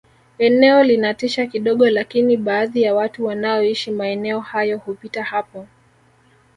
[0.37, 5.67] eneo linatisha kidogo lakini baadhi ya watu wanaoishi maeneo hayo hupita hapo